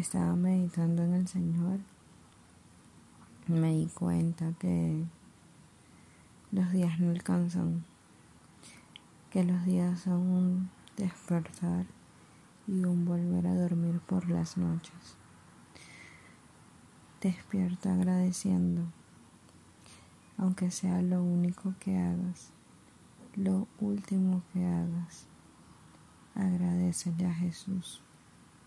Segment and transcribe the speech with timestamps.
[0.00, 1.78] estaba meditando en el Señor,
[3.46, 5.04] me di cuenta que
[6.52, 7.84] los días no alcanzan,
[9.30, 11.84] que los días son un despertar
[12.66, 15.16] y un volver a dormir por las noches.
[17.20, 18.84] Despierta agradeciendo,
[20.38, 22.52] aunque sea lo único que hagas,
[23.36, 25.26] lo último que hagas.
[26.34, 28.02] Agradecele a Jesús.